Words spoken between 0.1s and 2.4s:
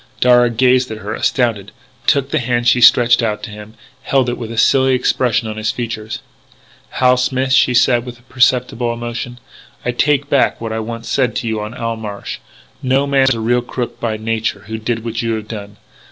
Darragh gazed at her, astounded; took the